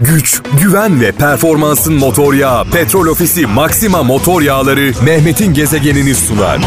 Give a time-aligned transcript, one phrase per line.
[0.00, 6.60] güç, güven ve performansın motor yağı Petrol Ofisi Maxima Motor Yağları Mehmet'in gezegenini sunar.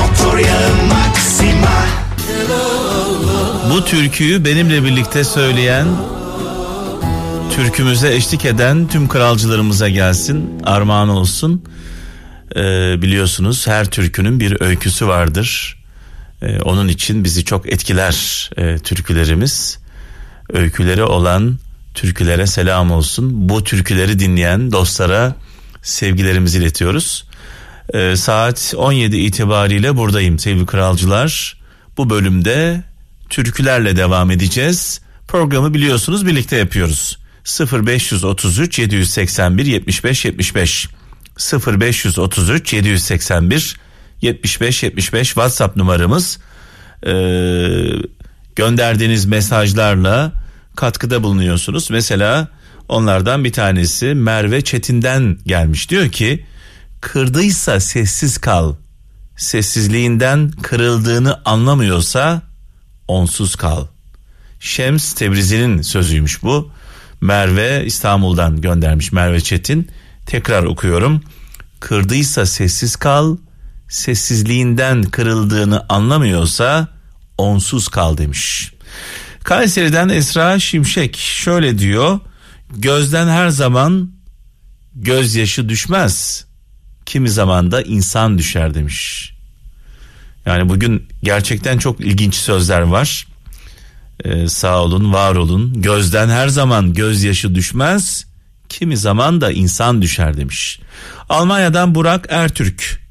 [3.71, 5.87] Bu türküyü benimle birlikte söyleyen
[7.55, 11.63] türkümüze eşlik eden tüm kralcılarımıza gelsin armağan olsun.
[12.55, 12.61] Ee,
[13.01, 15.77] biliyorsunuz her türkünün bir öyküsü vardır.
[16.41, 19.79] Ee, onun için bizi çok etkiler e, türkülerimiz.
[20.53, 21.57] Öyküleri olan
[21.93, 23.49] türkülere selam olsun.
[23.49, 25.35] Bu türküleri dinleyen dostlara
[25.81, 27.25] sevgilerimizi iletiyoruz.
[27.93, 31.57] Ee, saat 17 itibariyle buradayım sevgili kralcılar.
[31.97, 32.83] Bu bölümde
[33.29, 35.01] türkülerle devam edeceğiz.
[35.27, 37.19] Programı biliyorsunuz birlikte yapıyoruz.
[37.71, 40.87] 0533 781 75 75
[41.67, 43.77] 0533 781
[44.21, 46.39] 75 75 WhatsApp numaramız.
[47.05, 47.11] Ee,
[48.55, 50.42] gönderdiğiniz mesajlarla
[50.75, 51.89] katkıda bulunuyorsunuz.
[51.91, 52.47] Mesela
[52.89, 55.89] onlardan bir tanesi Merve Çetin'den gelmiş.
[55.89, 56.45] Diyor ki
[57.01, 58.75] kırdıysa sessiz kal.
[59.37, 62.41] Sessizliğinden kırıldığını anlamıyorsa
[63.07, 63.85] onsuz kal.
[64.59, 66.71] Şems Tebrizi'nin sözüymüş bu.
[67.21, 69.91] Merve İstanbul'dan göndermiş Merve Çetin.
[70.25, 71.21] Tekrar okuyorum.
[71.79, 73.37] Kırdıysa sessiz kal.
[73.89, 76.87] Sessizliğinden kırıldığını anlamıyorsa
[77.37, 78.73] onsuz kal demiş.
[79.43, 82.19] Kayseri'den Esra Şimşek şöyle diyor.
[82.77, 84.11] Gözden her zaman
[84.95, 86.45] gözyaşı düşmez.
[87.05, 89.33] Kimi zaman da insan düşer demiş.
[90.45, 93.27] Yani bugün gerçekten çok ilginç sözler var.
[94.23, 95.81] Ee, sağ olun, var olun.
[95.81, 98.25] Gözden her zaman gözyaşı düşmez.
[98.69, 100.79] Kimi zaman da insan düşer demiş.
[101.29, 103.03] Almanya'dan Burak Ertürk.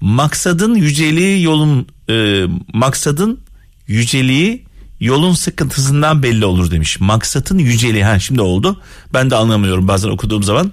[0.00, 3.40] Maksadın yüceliği yolun e, maksadın
[3.86, 4.69] yüceliği
[5.00, 7.00] yolun sıkıntısından belli olur demiş.
[7.00, 8.80] Maksatın yüceliği ha şimdi oldu.
[9.14, 10.72] Ben de anlamıyorum bazen okuduğum zaman.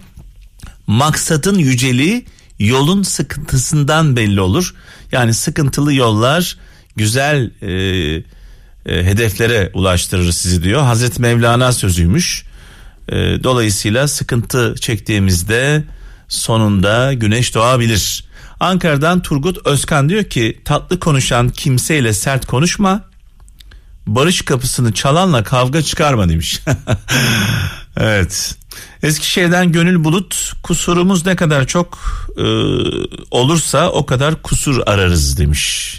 [0.88, 2.25] Maksatın yüceliği
[2.59, 4.75] yolun sıkıntısından belli olur.
[5.11, 6.57] Yani sıkıntılı yollar
[6.96, 7.72] güzel e,
[8.85, 10.81] e, hedeflere ulaştırır sizi diyor.
[10.81, 12.46] Hazreti Mevlana sözüymüş.
[13.09, 15.84] E, dolayısıyla sıkıntı çektiğimizde
[16.28, 18.28] sonunda güneş doğabilir.
[18.59, 23.06] Ankara'dan Turgut Özkan diyor ki tatlı konuşan kimseyle sert konuşma.
[24.07, 26.62] Barış kapısını çalanla kavga çıkarma demiş.
[27.97, 28.56] evet.
[29.03, 31.97] Eskişehir'den Gönül Bulut kusurumuz ne kadar çok
[32.38, 32.44] e,
[33.31, 35.97] olursa o kadar kusur ararız demiş.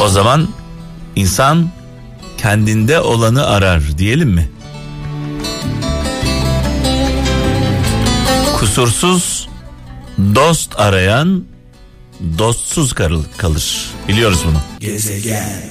[0.00, 0.48] O zaman
[1.16, 1.70] insan
[2.38, 4.50] kendinde olanı arar diyelim mi?
[8.58, 9.48] Kusursuz
[10.34, 11.44] dost arayan
[12.38, 12.92] dostsuz
[13.36, 13.90] kalır.
[14.08, 14.58] Biliyoruz bunu.
[14.80, 15.70] Gezegen.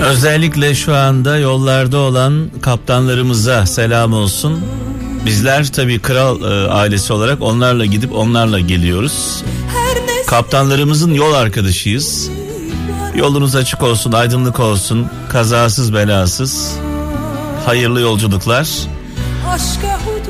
[0.00, 4.60] Özellikle şu anda yollarda olan kaptanlarımıza selam olsun.
[5.26, 9.42] Bizler tabii kral e, ailesi olarak onlarla gidip onlarla geliyoruz.
[10.26, 12.30] Kaptanlarımızın yol arkadaşıyız.
[13.14, 16.72] Yolunuz açık olsun, aydınlık olsun, kazasız belasız.
[17.66, 18.68] Hayırlı yolculuklar.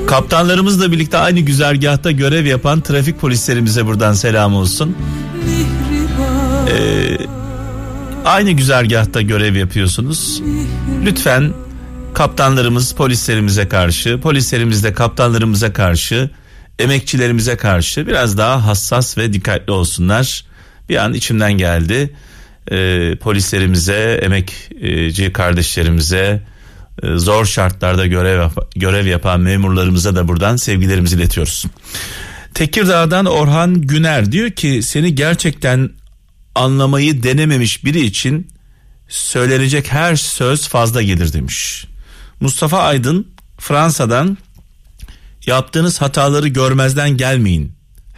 [0.07, 4.97] Kaptanlarımızla birlikte aynı güzergahta görev yapan trafik polislerimize buradan selam olsun.
[6.69, 7.19] Ee,
[8.25, 10.43] aynı güzergahta görev yapıyorsunuz.
[11.05, 11.53] Lütfen
[12.15, 16.31] kaptanlarımız polislerimize karşı, polislerimiz de kaptanlarımıza karşı,
[16.79, 20.45] emekçilerimize karşı biraz daha hassas ve dikkatli olsunlar.
[20.89, 22.11] Bir an içimden geldi.
[22.71, 26.43] Ee, polislerimize, emekçi kardeşlerimize,
[27.15, 31.65] zor şartlarda görev görev yapan memurlarımıza da buradan sevgilerimizi iletiyoruz.
[32.55, 35.91] Tekirdağ'dan Orhan Güner diyor ki seni gerçekten
[36.55, 38.49] anlamayı denememiş biri için
[39.09, 41.87] söylenecek her söz fazla gelir demiş.
[42.41, 43.29] Mustafa Aydın
[43.59, 44.39] Fransa'dan
[45.47, 47.73] yaptığınız hataları görmezden gelmeyin.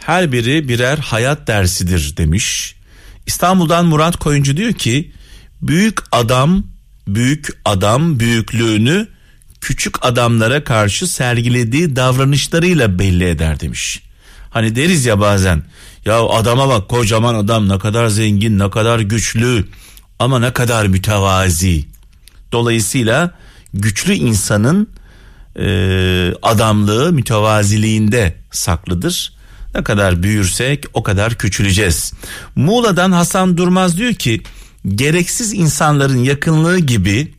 [0.05, 2.75] Her biri birer hayat dersidir demiş.
[3.25, 5.11] İstanbul'dan Murat Koyuncu diyor ki
[5.61, 6.74] büyük adam
[7.07, 9.07] büyük adam büyüklüğünü
[9.61, 14.01] küçük adamlara karşı sergilediği davranışlarıyla belli eder demiş.
[14.49, 15.63] Hani deriz ya bazen
[16.05, 19.65] ya adama bak kocaman adam ne kadar zengin ne kadar güçlü
[20.19, 21.85] ama ne kadar mütevazi.
[22.51, 23.31] Dolayısıyla
[23.73, 24.87] güçlü insanın
[25.59, 25.67] e,
[26.41, 29.33] adamlığı mütevaziliğinde saklıdır.
[29.75, 32.13] Ne kadar büyürsek o kadar küçüleceğiz.
[32.55, 34.41] Muğla'dan Hasan Durmaz diyor ki
[34.87, 37.33] gereksiz insanların yakınlığı gibi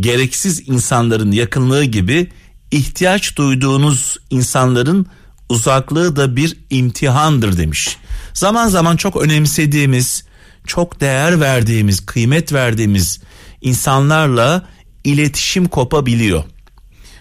[0.00, 2.30] gereksiz insanların yakınlığı gibi
[2.70, 5.06] ihtiyaç duyduğunuz insanların
[5.48, 7.96] uzaklığı da bir imtihandır demiş.
[8.34, 10.24] Zaman zaman çok önemsediğimiz,
[10.66, 13.20] çok değer verdiğimiz, kıymet verdiğimiz
[13.60, 14.62] insanlarla
[15.04, 16.44] iletişim kopabiliyor.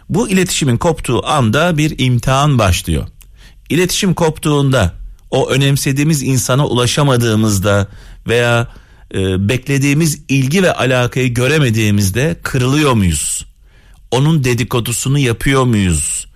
[0.10, 3.08] Bu iletişimin koptuğu anda bir imtihan başlıyor.
[3.70, 4.94] İletişim koptuğunda
[5.32, 7.88] o önemsediğimiz insana ulaşamadığımızda
[8.28, 8.68] veya
[9.14, 13.46] e, beklediğimiz ilgi ve alakayı göremediğimizde kırılıyor muyuz?
[14.12, 16.28] Onun dedikodusunu yapıyor muyuz?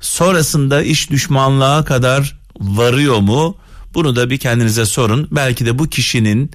[0.00, 3.56] Sonrasında iş düşmanlığa kadar varıyor mu?
[3.94, 5.28] Bunu da bir kendinize sorun.
[5.30, 6.50] Belki de bu kişinin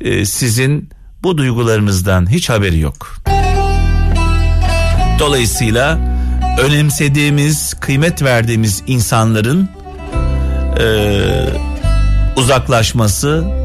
[0.00, 0.90] e, sizin
[1.22, 3.16] bu duygularınızdan hiç haberi yok.
[5.18, 5.98] Dolayısıyla
[6.58, 9.68] önemsediğimiz, kıymet verdiğimiz insanların
[10.80, 10.86] e,
[12.36, 13.63] uzaklaşması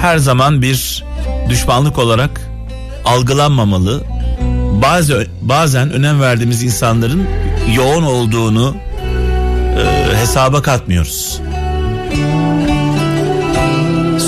[0.00, 1.04] her zaman bir
[1.48, 2.40] düşmanlık olarak
[3.04, 4.04] algılanmamalı.
[4.82, 7.26] Bazı bazen önem verdiğimiz insanların
[7.74, 8.76] yoğun olduğunu
[9.78, 11.40] e, hesaba katmıyoruz.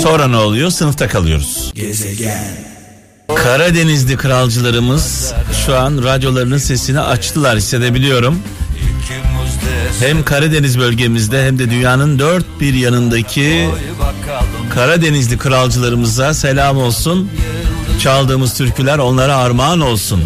[0.02, 0.70] Sonra ne oluyor?
[0.70, 1.72] Sınıfta kalıyoruz.
[1.74, 2.44] Gezegen.
[3.36, 5.34] Karadenizli kralcılarımız
[5.66, 8.38] şu an radyolarının sesini açtılar hissedebiliyorum.
[10.00, 13.68] Hem Karadeniz bölgemizde hem de dünyanın dört bir yanındaki
[14.74, 17.30] Karadenizli kralcılarımıza selam olsun.
[18.00, 20.24] Çaldığımız türküler onlara armağan olsun.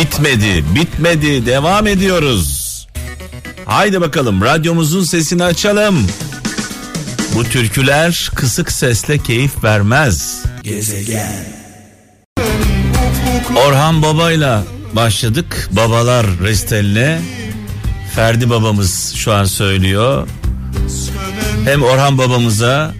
[0.00, 1.46] Bitmedi, bitmedi.
[1.46, 2.68] Devam ediyoruz.
[3.64, 6.06] Haydi bakalım radyomuzun sesini açalım.
[7.34, 10.42] Bu türküler kısık sesle keyif vermez.
[10.62, 11.44] Gezegen.
[13.56, 14.62] Orhan Baba'yla
[14.92, 15.68] başladık.
[15.72, 17.20] Babalar resteline.
[18.14, 20.28] Ferdi babamız şu an söylüyor.
[21.68, 22.94] Hem Orhan babamıza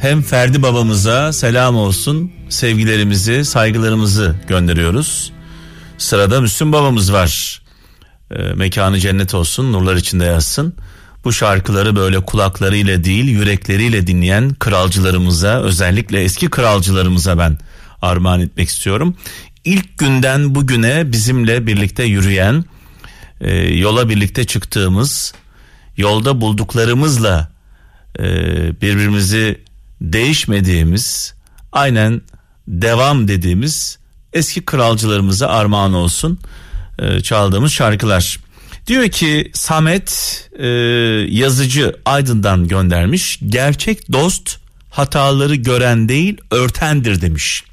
[0.00, 2.32] hem Ferdi babamıza selam olsun.
[2.48, 5.32] Sevgilerimizi, saygılarımızı gönderiyoruz.
[5.98, 7.62] Sırada Müslüm babamız var.
[8.30, 10.74] E, mekanı cennet olsun, nurlar içinde yazsın.
[11.24, 17.58] Bu şarkıları böyle kulaklarıyla değil yürekleriyle dinleyen kralcılarımıza özellikle eski kralcılarımıza ben
[18.02, 19.16] armağan etmek istiyorum.
[19.64, 22.64] İlk günden bugüne bizimle birlikte yürüyen,
[23.40, 25.34] e, yola birlikte çıktığımız,
[25.96, 27.51] yolda bulduklarımızla
[28.18, 28.24] e,
[28.80, 29.60] birbirimizi
[30.00, 31.34] değişmediğimiz,
[31.72, 32.22] aynen
[32.68, 33.98] devam dediğimiz
[34.32, 36.38] eski kralcılarımıza armağan olsun
[36.98, 38.38] e, çaldığımız şarkılar.
[38.86, 40.66] Diyor ki Samet e,
[41.28, 43.38] yazıcı Aydın'dan göndermiş.
[43.46, 44.58] Gerçek dost
[44.90, 47.64] hataları gören değil örtendir demiş.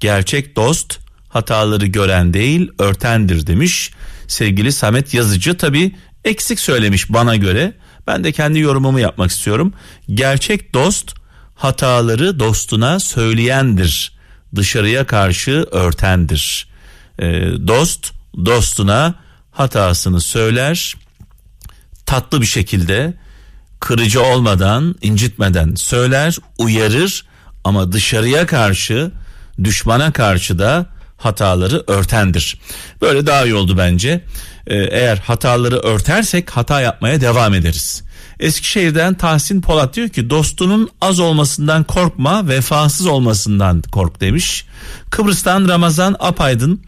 [0.00, 3.90] Gerçek dost hataları gören değil örtendir demiş.
[4.28, 5.94] Sevgili Samet yazıcı tabi
[6.24, 7.72] eksik söylemiş bana göre.
[8.06, 9.72] Ben de kendi yorumumu yapmak istiyorum.
[10.14, 11.14] Gerçek dost
[11.54, 14.12] hataları dostuna söyleyendir.
[14.56, 16.68] Dışarıya karşı örtendir.
[17.18, 17.26] E,
[17.66, 18.12] dost
[18.46, 19.14] dostuna
[19.50, 20.94] hatasını söyler
[22.06, 23.14] tatlı bir şekilde
[23.80, 27.24] kırıcı olmadan incitmeden söyler uyarır
[27.64, 29.10] ama dışarıya karşı
[29.64, 30.86] düşmana karşı da
[31.16, 32.60] hataları örtendir.
[33.00, 34.24] Böyle daha iyi oldu bence.
[34.66, 38.02] Ee, eğer hataları örtersek hata yapmaya devam ederiz.
[38.40, 44.66] Eskişehir'den Tahsin Polat diyor ki dostunun az olmasından korkma vefasız olmasından kork demiş.
[45.10, 46.80] Kıbrıs'tan Ramazan Apaydın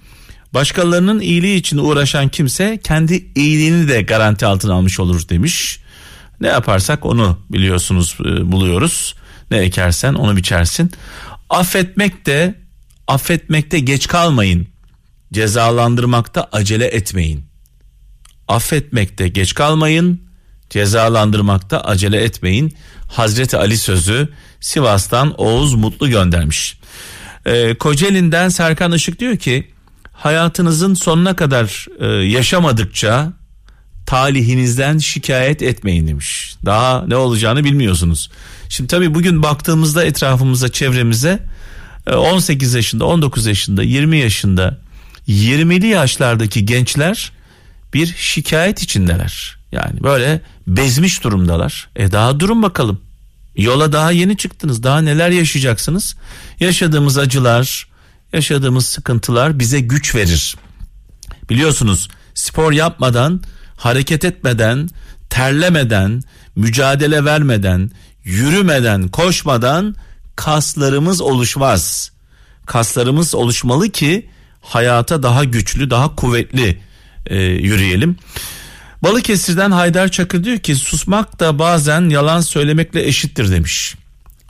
[0.55, 5.81] Başkalarının iyiliği için uğraşan kimse kendi iyiliğini de garanti altına almış olur demiş.
[6.41, 9.15] Ne yaparsak onu biliyorsunuz e, buluyoruz.
[9.51, 10.93] Ne ekersen onu biçersin.
[11.51, 12.55] Affetmek de
[13.09, 14.67] affetmekte geç kalmayın.
[15.33, 17.45] Cezalandırmakta acele etmeyin.
[18.53, 20.21] Affetmekte geç kalmayın.
[20.71, 22.75] Cezalandırmakta acele etmeyin.
[23.09, 24.29] Hazreti Ali sözü
[24.61, 26.79] Sivas'tan Oğuz Mutlu göndermiş.
[27.47, 29.71] Ee, Kocaeli'nden Serkan Işık diyor ki
[30.13, 33.33] hayatınızın sonuna kadar e, yaşamadıkça
[34.07, 36.57] talihinizden şikayet etmeyin demiş.
[36.65, 38.31] Daha ne olacağını bilmiyorsunuz.
[38.69, 41.39] Şimdi tabii bugün baktığımızda etrafımıza, çevremize
[42.17, 44.79] 18 e, yaşında, 19 yaşında, 20 yaşında,
[45.29, 47.33] 20'li yaşlardaki gençler
[47.95, 49.59] bir şikayet içindeler.
[49.73, 51.89] Yani böyle bezmiş durumdalar.
[51.97, 53.01] E daha durun bakalım.
[53.57, 54.83] Yola daha yeni çıktınız.
[54.83, 56.17] Daha neler yaşayacaksınız?
[56.61, 57.89] Yaşadığımız acılar,
[58.33, 60.57] yaşadığımız sıkıntılar bize güç verir.
[61.51, 63.43] Biliyorsunuz spor yapmadan,
[63.77, 64.89] hareket etmeden,
[65.31, 66.23] terlemeden,
[66.57, 67.91] mücadele vermeden,
[68.25, 69.95] yürümeden, koşmadan
[70.37, 72.13] kaslarımız oluşmaz.
[72.67, 74.31] Kaslarımız oluşmalı ki
[74.61, 76.81] hayata daha güçlü, daha kuvvetli
[77.27, 78.17] e, yürüyelim.
[79.03, 83.95] Balıkesir'den Haydar Çakır diyor ki susmak da bazen yalan söylemekle eşittir demiş.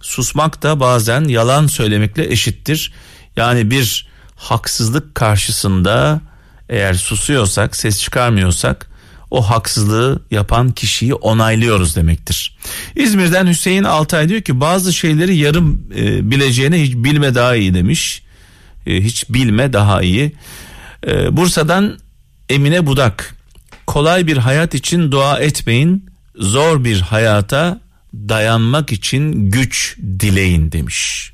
[0.00, 2.92] Susmak da bazen yalan söylemekle eşittir.
[3.36, 6.20] Yani bir haksızlık karşısında
[6.68, 8.92] eğer susuyorsak, ses çıkarmıyorsak
[9.30, 12.58] o haksızlığı yapan kişiyi onaylıyoruz demektir.
[12.96, 18.22] İzmir'den Hüseyin Altay diyor ki bazı şeyleri yarım e, bileceğine hiç bilme daha iyi demiş.
[18.86, 20.32] E, hiç bilme daha iyi.
[21.06, 21.98] E, Bursa'dan
[22.52, 23.34] Emine Budak
[23.86, 27.80] kolay bir hayat için dua etmeyin zor bir hayata
[28.14, 31.32] dayanmak için güç dileyin demiş.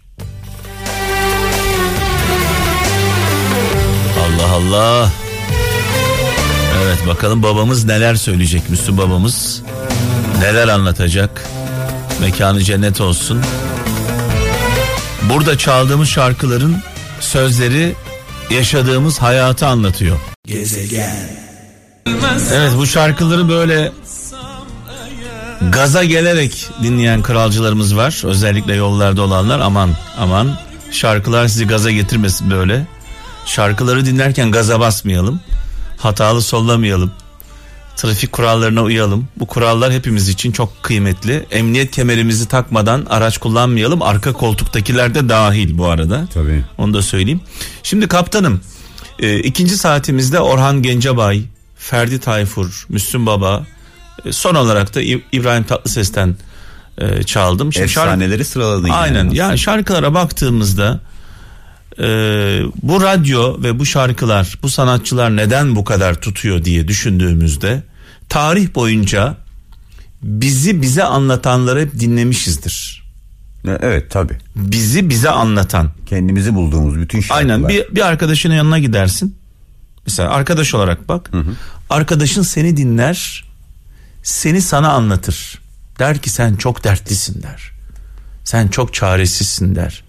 [4.20, 5.12] Allah Allah.
[6.82, 9.62] Evet bakalım babamız neler söyleyecek Müslüm babamız.
[10.38, 11.48] Neler anlatacak.
[12.20, 13.42] Mekanı cennet olsun.
[15.22, 16.76] Burada çaldığımız şarkıların
[17.20, 17.94] sözleri
[18.50, 20.18] yaşadığımız hayatı anlatıyor.
[20.48, 21.16] Gezegen.
[22.52, 23.92] Evet bu şarkıları böyle
[25.70, 28.22] gaza gelerek dinleyen kralcılarımız var.
[28.24, 30.58] Özellikle yollarda olanlar aman aman
[30.90, 32.86] şarkılar sizi gaza getirmesin böyle.
[33.46, 35.40] Şarkıları dinlerken gaza basmayalım.
[35.98, 37.12] Hatalı sollamayalım.
[37.96, 39.28] Trafik kurallarına uyalım.
[39.38, 41.46] Bu kurallar hepimiz için çok kıymetli.
[41.50, 44.02] Emniyet kemerimizi takmadan araç kullanmayalım.
[44.02, 46.26] Arka koltuktakiler de dahil bu arada.
[46.34, 46.64] Tabii.
[46.78, 47.40] Onu da söyleyeyim.
[47.82, 48.60] Şimdi kaptanım
[49.18, 51.42] e, ikinci saatimizde Orhan Gencebay,
[51.76, 53.66] Ferdi Tayfur, Müslüm Baba,
[54.24, 55.00] e, son olarak da
[55.32, 56.36] İbrahim Tatlıses'ten
[56.98, 57.72] e, çaldım.
[57.72, 58.44] Şimdi Efsaneleri şarkı...
[58.44, 58.88] sıraladın.
[58.88, 59.24] Aynen.
[59.24, 61.00] Yani, yani şarkılara baktığımızda
[61.98, 62.04] e,
[62.82, 67.82] bu radyo ve bu şarkılar, bu sanatçılar neden bu kadar tutuyor diye düşündüğümüzde
[68.28, 69.36] tarih boyunca
[70.22, 73.07] bizi bize anlatanları hep dinlemişizdir.
[73.64, 74.32] Evet tabi.
[74.56, 75.90] Bizi bize anlatan.
[76.06, 77.54] Kendimizi bulduğumuz bütün şarkılar.
[77.54, 79.36] Aynen bir, bir arkadaşının yanına gidersin.
[80.06, 81.32] Mesela arkadaş olarak bak.
[81.32, 81.50] Hı hı.
[81.90, 83.44] Arkadaşın seni dinler.
[84.22, 85.58] Seni sana anlatır.
[85.98, 87.72] Der ki sen çok dertlisin der.
[88.44, 90.04] Sen çok çaresizsin der.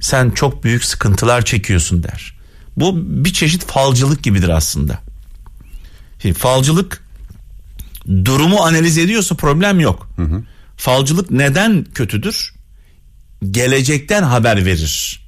[0.00, 2.36] Sen çok büyük sıkıntılar çekiyorsun der.
[2.76, 2.94] Bu
[3.24, 4.98] bir çeşit falcılık gibidir aslında.
[6.22, 7.04] Şimdi falcılık
[8.24, 10.08] durumu analiz ediyorsa problem yok.
[10.16, 10.42] Hı hı.
[10.76, 12.54] Falcılık neden kötüdür?
[13.50, 15.26] Gelecekten haber verir.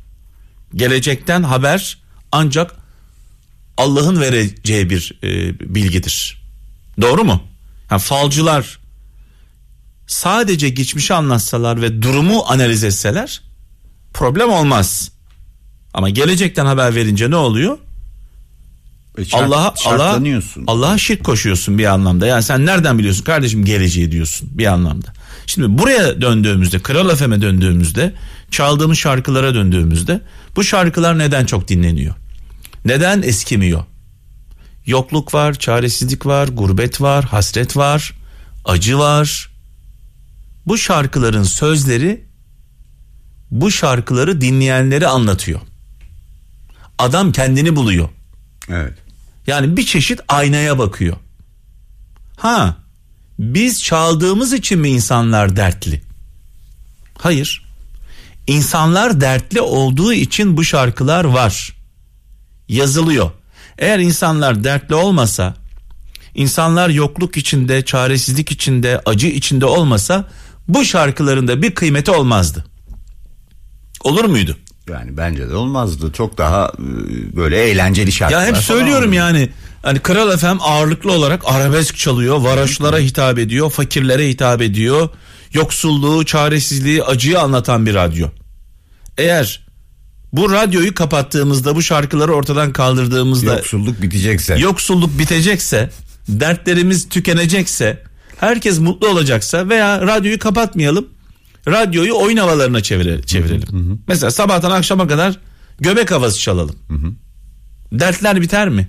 [0.74, 1.98] Gelecekten haber
[2.32, 2.76] ancak
[3.76, 6.42] Allah'ın vereceği bir e, bilgidir.
[7.00, 7.42] Doğru mu?
[7.90, 8.78] Yani falcılar
[10.06, 13.42] sadece geçmişi anlatsalar ve durumu analiz etseler
[14.14, 15.10] problem olmaz.
[15.94, 17.78] Ama gelecekten haber verince ne oluyor?
[19.18, 20.20] E Allah'a Allah
[20.66, 22.26] Allah'a şirk koşuyorsun bir anlamda.
[22.26, 25.12] Yani sen nereden biliyorsun kardeşim geleceği diyorsun bir anlamda.
[25.48, 28.14] Şimdi buraya döndüğümüzde, Kral FM'e döndüğümüzde,
[28.50, 30.20] çaldığımız şarkılara döndüğümüzde
[30.56, 32.14] bu şarkılar neden çok dinleniyor?
[32.84, 33.84] Neden eskimiyor?
[34.86, 38.12] Yokluk var, çaresizlik var, gurbet var, hasret var,
[38.64, 39.50] acı var.
[40.66, 42.24] Bu şarkıların sözleri
[43.50, 45.60] bu şarkıları dinleyenleri anlatıyor.
[46.98, 48.08] Adam kendini buluyor.
[48.68, 48.94] Evet.
[49.46, 51.16] Yani bir çeşit aynaya bakıyor.
[52.36, 52.76] Ha,
[53.38, 56.02] biz çaldığımız için mi insanlar dertli?
[57.18, 57.64] Hayır.
[58.46, 61.74] İnsanlar dertli olduğu için bu şarkılar var.
[62.68, 63.30] Yazılıyor.
[63.78, 65.54] Eğer insanlar dertli olmasa,
[66.34, 70.28] insanlar yokluk içinde, çaresizlik içinde, acı içinde olmasa
[70.68, 72.64] bu şarkıların da bir kıymeti olmazdı.
[74.04, 74.56] Olur muydu?
[74.90, 76.12] Yani bence de olmazdı.
[76.12, 78.40] Çok daha e, böyle eğlenceli şarkılar.
[78.40, 79.50] Ya hep söylüyorum yani.
[79.82, 85.08] Hani Kral FM ağırlıklı olarak arabesk çalıyor, varoşlara hitap ediyor, fakirlere hitap ediyor.
[85.52, 88.28] Yoksulluğu, çaresizliği, acıyı anlatan bir radyo.
[89.18, 89.68] Eğer
[90.32, 95.90] bu radyoyu kapattığımızda bu şarkıları ortadan kaldırdığımızda yoksulluk bitecekse yoksulluk bitecekse
[96.28, 98.02] dertlerimiz tükenecekse
[98.36, 101.08] herkes mutlu olacaksa veya radyoyu kapatmayalım
[101.68, 103.68] radyoyu oyun havalarına çevire, çevirelim.
[103.68, 103.98] Hı hı.
[104.08, 105.38] Mesela sabahtan akşama kadar
[105.80, 106.76] göbek havası çalalım.
[106.88, 107.12] Hı hı.
[107.92, 108.88] Dertler biter mi?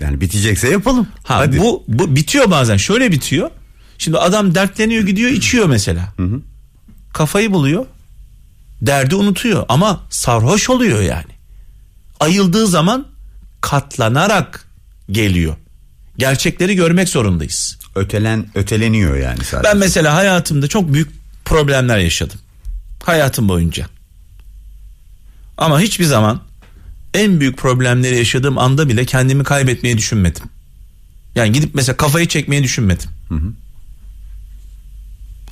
[0.00, 1.08] Yani bitecekse yapalım.
[1.24, 1.60] Ha, Hadi.
[1.60, 3.50] Bu, bu bitiyor bazen şöyle bitiyor.
[3.98, 6.12] Şimdi adam dertleniyor gidiyor içiyor mesela.
[6.16, 6.40] Hı hı.
[7.12, 7.86] Kafayı buluyor
[8.82, 11.36] derdi unutuyor ama sarhoş oluyor yani.
[12.20, 13.06] Ayıldığı zaman
[13.60, 14.68] katlanarak
[15.10, 15.56] geliyor.
[16.18, 17.78] Gerçekleri görmek zorundayız.
[17.94, 19.68] Ötelen öteleniyor yani sadece.
[19.70, 21.10] Ben mesela hayatımda çok büyük
[21.44, 22.40] problemler yaşadım.
[23.04, 23.86] Hayatım boyunca.
[25.58, 26.40] Ama hiçbir zaman
[27.16, 30.42] en büyük problemleri yaşadığım anda bile kendimi kaybetmeyi düşünmedim.
[31.34, 33.10] Yani gidip mesela kafayı çekmeyi düşünmedim.
[33.28, 33.52] Hı hı.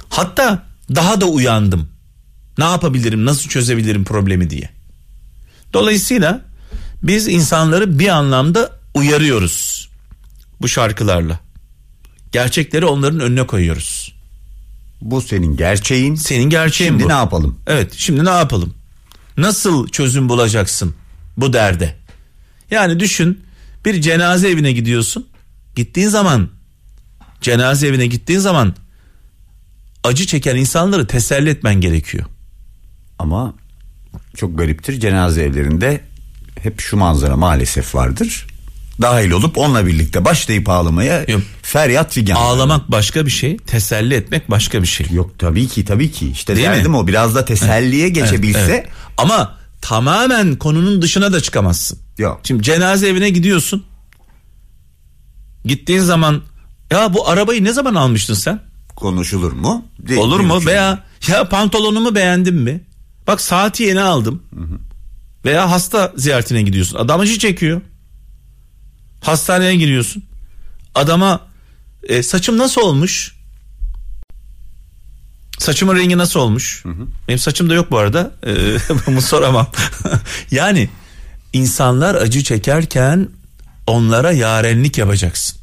[0.08, 0.62] Hatta
[0.94, 1.88] daha da uyandım.
[2.58, 4.70] Ne yapabilirim, nasıl çözebilirim problemi diye.
[5.72, 6.40] Dolayısıyla
[7.02, 9.88] biz insanları bir anlamda uyarıyoruz
[10.60, 11.40] bu şarkılarla.
[12.32, 14.14] Gerçekleri onların önüne koyuyoruz.
[15.00, 16.14] Bu senin gerçeğin.
[16.14, 17.08] Senin gerçeğin şimdi bu.
[17.08, 17.58] ne yapalım?
[17.66, 18.74] Evet, şimdi ne yapalım?
[19.36, 20.94] Nasıl çözüm bulacaksın
[21.36, 21.94] bu derde?
[22.70, 23.44] Yani düşün
[23.84, 25.26] bir cenaze evine gidiyorsun.
[25.76, 26.48] gittiğin zaman
[27.40, 28.74] cenaze evine gittiğin zaman
[30.04, 32.24] acı çeken insanları teselli etmen gerekiyor.
[33.18, 33.54] Ama
[34.36, 36.00] çok gariptir cenaze evlerinde
[36.62, 38.46] hep şu manzara maalesef vardır.
[39.02, 41.42] Dahil olup onunla birlikte başlayıp ağlamaya Yok.
[41.62, 42.36] feryat figan.
[42.36, 45.06] Ağlamak başka bir şey, teselli etmek başka bir şey.
[45.12, 46.30] Yok tabii ki tabii ki.
[46.30, 46.74] İşte Değil mi?
[46.74, 48.58] derdim o biraz da teselliye geçebilse.
[48.58, 48.88] Evet, evet.
[49.16, 51.98] Ama tamamen konunun dışına da çıkamazsın.
[52.18, 52.40] Yok.
[52.44, 53.84] Şimdi cenaze evine gidiyorsun.
[55.64, 56.42] Gittiğin zaman
[56.90, 58.60] ya bu arabayı ne zaman almıştın sen?
[58.96, 59.84] Konuşulur mu?
[59.98, 60.52] Değil, Olur mu?
[60.52, 60.66] mümkün.
[60.66, 62.84] Veya ya pantolonumu beğendin mi?
[63.26, 64.42] Bak saati yeni aldım.
[65.44, 66.98] Veya hasta ziyaretine gidiyorsun.
[66.98, 67.80] Adam acı çekiyor.
[69.20, 70.24] Hastaneye giriyorsun.
[70.94, 71.40] Adama
[72.02, 73.33] e, saçım nasıl olmuş?
[75.58, 76.84] Saçımın rengi nasıl olmuş?
[77.28, 78.32] Benim saçım da yok bu arada.
[78.46, 78.52] E,
[79.06, 79.66] bunu soramam.
[80.50, 80.88] yani
[81.52, 83.28] insanlar acı çekerken
[83.86, 85.58] onlara yarenlik yapacaksın.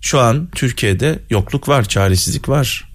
[0.00, 2.88] Şu an Türkiye'de yokluk var, çaresizlik var.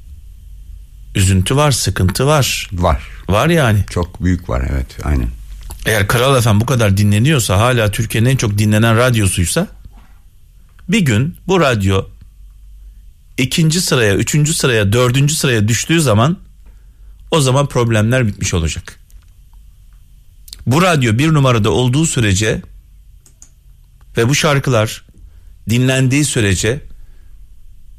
[1.15, 2.69] Üzüntü var, sıkıntı var.
[2.73, 3.03] Var.
[3.29, 3.85] Var yani.
[3.89, 5.29] Çok büyük var evet aynen.
[5.85, 9.67] Eğer Kral FM bu kadar dinleniyorsa hala Türkiye'nin en çok dinlenen radyosuysa
[10.89, 12.05] bir gün bu radyo
[13.37, 16.37] ikinci sıraya, üçüncü sıraya, dördüncü sıraya düştüğü zaman
[17.31, 18.99] o zaman problemler bitmiş olacak.
[20.67, 22.61] Bu radyo bir numarada olduğu sürece
[24.17, 25.03] ve bu şarkılar
[25.69, 26.81] dinlendiği sürece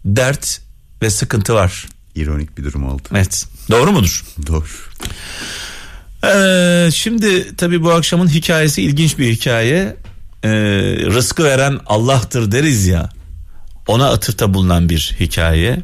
[0.05, 0.61] dert
[1.03, 1.87] ve sıkıntı var.
[2.15, 3.03] İronik bir durum oldu.
[3.13, 3.47] Evet.
[3.71, 4.25] Doğru mudur?
[4.47, 4.65] Doğru.
[6.25, 9.97] Ee, şimdi tabii bu akşamın hikayesi ilginç bir hikaye.
[10.45, 10.49] Ee,
[11.07, 13.11] rızkı veren Allah'tır deriz ya.
[13.89, 15.83] Ona atıfta bulunan bir hikaye.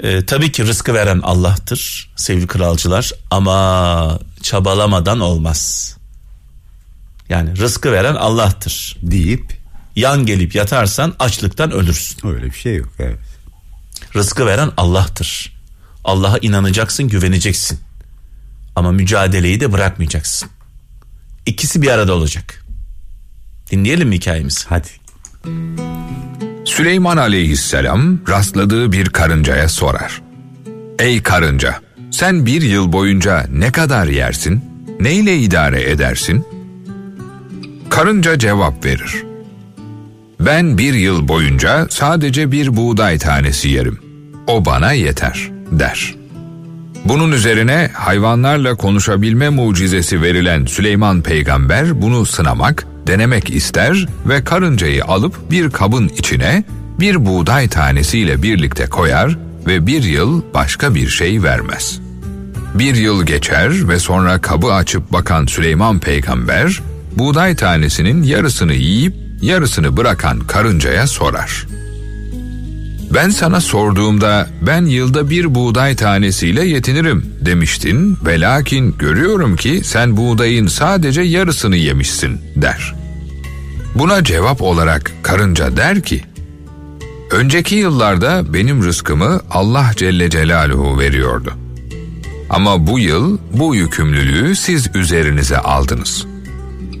[0.00, 5.94] Ee, tabii ki rızkı veren Allah'tır sevgili kralcılar ama çabalamadan olmaz.
[7.28, 8.96] Yani rızkı veren Allah'tır.
[9.02, 9.64] Deyip
[9.96, 12.28] Yan gelip yatarsan açlıktan ölürsün.
[12.28, 13.18] öyle bir şey yok evet.
[14.14, 15.54] Rızkı veren Allah'tır.
[16.04, 17.80] Allah'a inanacaksın, güveneceksin.
[18.76, 20.48] Ama mücadeleyi de bırakmayacaksın.
[21.46, 22.64] İkisi bir arada olacak.
[23.70, 24.64] Dinleyelim mi hikayemizi?
[24.68, 24.88] Hadi.
[26.64, 30.22] Süleyman aleyhisselam rastladığı bir karıncaya sorar.
[30.98, 31.74] Ey karınca,
[32.10, 34.64] sen bir yıl boyunca ne kadar yersin?
[35.00, 36.46] Neyle idare edersin?
[37.90, 39.24] Karınca cevap verir.
[40.40, 43.98] Ben bir yıl boyunca sadece bir buğday tanesi yerim.
[44.46, 46.14] O bana yeter, der.
[47.04, 55.50] Bunun üzerine hayvanlarla konuşabilme mucizesi verilen Süleyman peygamber bunu sınamak, denemek ister ve karıncayı alıp
[55.50, 56.64] bir kabın içine
[57.00, 62.00] bir buğday tanesiyle birlikte koyar ve bir yıl başka bir şey vermez.
[62.74, 66.82] Bir yıl geçer ve sonra kabı açıp bakan Süleyman peygamber,
[67.16, 71.66] buğday tanesinin yarısını yiyip yarısını bırakan karıncaya sorar.
[73.14, 80.16] Ben sana sorduğumda ben yılda bir buğday tanesiyle yetinirim demiştin ve lakin görüyorum ki sen
[80.16, 82.94] buğdayın sadece yarısını yemişsin der.
[83.94, 86.24] Buna cevap olarak karınca der ki,
[87.30, 91.52] Önceki yıllarda benim rızkımı Allah Celle Celaluhu veriyordu.
[92.50, 96.26] Ama bu yıl bu yükümlülüğü siz üzerinize aldınız.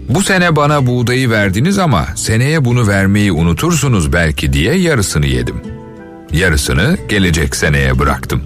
[0.08, 5.73] Bu sene bana buğdayı verdiniz ama seneye bunu vermeyi unutursunuz belki diye yarısını yedim.
[6.34, 8.42] Yarısını gelecek seneye bıraktım.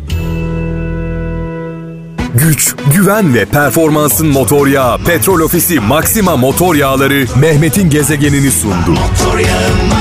[2.34, 8.90] Güç, güven ve performansın motor yağı Petrol Ofisi Maxima motor yağları Mehmet'in gezegenini sundu.
[8.90, 9.97] Motor yağı Maxima